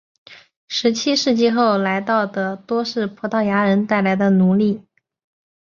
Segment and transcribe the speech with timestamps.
[0.67, 4.83] 十七世纪后来到的多是葡萄牙人带来的奴隶。